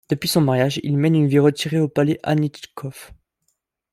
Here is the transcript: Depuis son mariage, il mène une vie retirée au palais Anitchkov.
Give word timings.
Depuis 0.09 0.27
son 0.27 0.41
mariage, 0.41 0.79
il 0.83 0.97
mène 0.97 1.13
une 1.13 1.27
vie 1.27 1.37
retirée 1.37 1.79
au 1.79 1.87
palais 1.87 2.17
Anitchkov. 2.23 3.11